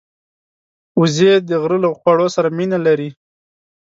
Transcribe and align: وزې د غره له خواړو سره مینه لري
وزې 0.99 1.33
د 1.49 1.49
غره 1.61 1.77
له 1.83 1.89
خواړو 1.97 2.27
سره 2.35 2.47
مینه 2.57 2.77
لري 2.85 3.09